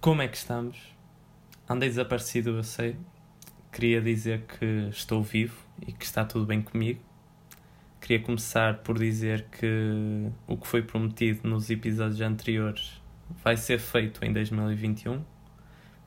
[0.00, 0.78] Como é que estamos?
[1.68, 2.96] Andei desaparecido, eu sei.
[3.70, 7.02] Queria dizer que estou vivo e que está tudo bem comigo.
[8.00, 12.98] Queria começar por dizer que o que foi prometido nos episódios anteriores
[13.44, 15.22] vai ser feito em 2021,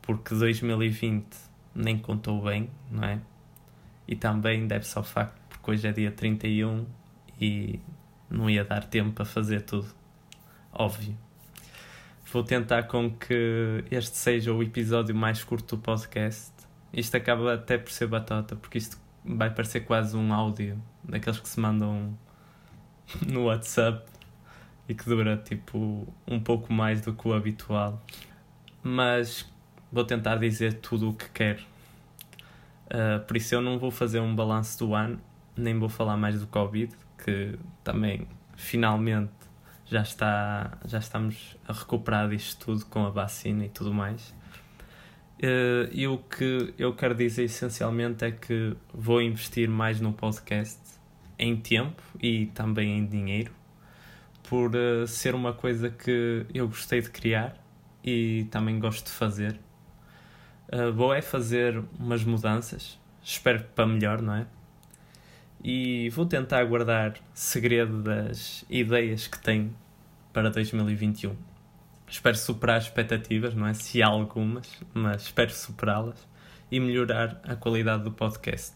[0.02, 1.28] porque 2020
[1.76, 3.22] nem contou bem, não é?
[4.08, 6.88] E também deve-se ao facto porque hoje é dia 31
[7.40, 7.80] e
[8.28, 9.94] não ia dar tempo para fazer tudo.
[10.72, 11.16] Óbvio.
[12.34, 16.52] Vou tentar com que este seja o episódio mais curto do podcast.
[16.92, 21.48] Isto acaba até por ser batota, porque isto vai parecer quase um áudio daqueles que
[21.48, 22.18] se mandam
[23.32, 24.10] no WhatsApp
[24.90, 28.04] e que dura tipo um pouco mais do que o habitual.
[28.82, 29.48] Mas
[29.92, 31.62] vou tentar dizer tudo o que quero.
[32.88, 35.22] Uh, por isso eu não vou fazer um balanço do ano,
[35.56, 39.53] nem vou falar mais do Covid, que também finalmente
[39.94, 44.34] já, está, já estamos a recuperar disto tudo com a vacina e tudo mais.
[45.38, 50.80] Uh, e o que eu quero dizer essencialmente é que vou investir mais no podcast
[51.38, 53.52] em tempo e também em dinheiro,
[54.50, 57.56] por uh, ser uma coisa que eu gostei de criar
[58.04, 59.60] e também gosto de fazer.
[60.72, 64.48] Uh, vou é fazer umas mudanças, espero para melhor, não é?
[65.64, 69.74] E vou tentar guardar segredo das ideias que tenho
[70.34, 71.36] para 2021.
[72.10, 73.74] Espero superar as expectativas, não é?
[73.74, 76.28] Se há algumas, mas espero superá-las
[76.72, 78.76] e melhorar a qualidade do podcast.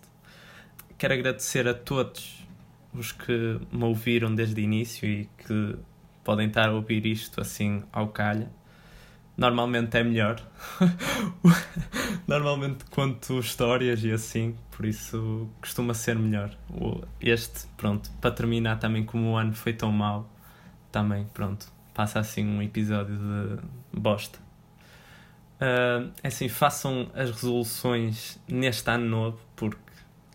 [0.98, 2.48] Quero agradecer a todos
[2.94, 5.76] os que me ouviram desde o início e que
[6.24, 8.50] podem estar a ouvir isto assim ao calha.
[9.36, 10.42] Normalmente é melhor.
[12.28, 16.50] Normalmente conto histórias e assim, por isso costuma ser melhor.
[17.22, 20.28] Este, pronto, para terminar também como o ano foi tão mau,
[20.98, 24.40] também, pronto, passa assim um episódio de bosta.
[25.62, 29.78] Uh, assim, façam as resoluções neste ano novo, porque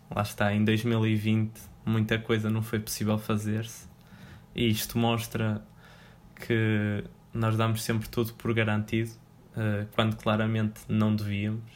[0.09, 1.51] lá está, em 2020
[1.85, 3.89] muita coisa não foi possível fazer-se,
[4.55, 5.61] e isto mostra
[6.33, 7.03] que
[7.33, 9.11] nós damos sempre tudo por garantido,
[9.57, 11.73] uh, quando claramente não devíamos,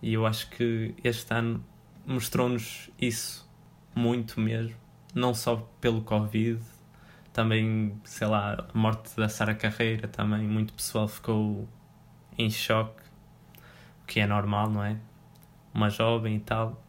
[0.00, 1.64] e eu acho que este ano
[2.06, 3.50] mostrou-nos isso
[3.96, 4.76] muito mesmo,
[5.12, 6.60] não só pelo Covid
[7.36, 11.68] também, sei lá, a morte da Sara Carreira também, muito pessoal ficou
[12.38, 13.02] em choque,
[14.02, 14.96] o que é normal, não é?
[15.74, 16.82] Uma jovem e tal.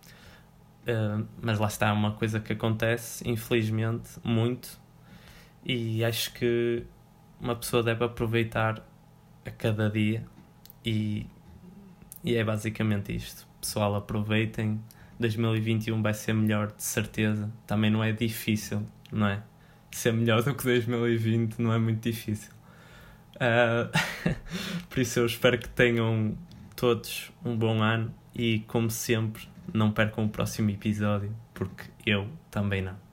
[0.84, 4.80] Uh, mas lá está, uma coisa que acontece, infelizmente, muito,
[5.66, 6.86] e acho que
[7.42, 8.82] uma pessoa deve aproveitar
[9.46, 10.26] a cada dia
[10.86, 11.28] e,
[12.24, 13.46] e é basicamente isto.
[13.60, 14.82] Pessoal, aproveitem.
[15.20, 17.52] 2021 vai ser melhor, de certeza.
[17.66, 19.44] Também não é difícil, não é?
[19.92, 22.52] Ser melhor do que 2020 não é muito difícil.
[23.36, 23.90] Uh,
[24.90, 26.36] por isso eu espero que tenham
[26.76, 32.82] todos um bom ano e, como sempre, não percam o próximo episódio, porque eu também
[32.82, 33.07] não.